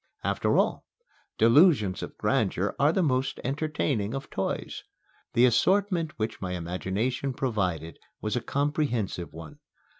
After 0.23 0.57
all, 0.57 0.87
delusions 1.37 2.01
of 2.01 2.17
grandeur 2.17 2.75
are 2.79 2.91
the 2.91 3.03
most 3.03 3.39
entertaining 3.43 4.15
of 4.15 4.31
toys. 4.31 4.81
The 5.33 5.45
assortment 5.45 6.17
which 6.17 6.41
my 6.41 6.53
imagination 6.53 7.35
provided 7.35 7.99
was 8.19 8.35
a 8.35 8.41
comprehensive 8.41 9.31
one. 9.31 9.59